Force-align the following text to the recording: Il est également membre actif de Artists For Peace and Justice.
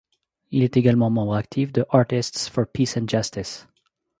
Il 0.49 0.63
est 0.63 0.77
également 0.77 1.11
membre 1.11 1.35
actif 1.35 1.71
de 1.71 1.85
Artists 1.91 2.49
For 2.49 2.65
Peace 2.65 2.97
and 2.97 3.05
Justice. 3.07 3.67